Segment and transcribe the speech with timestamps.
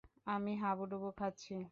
[0.27, 1.53] আমি হাবুডুবু খাচ্ছি।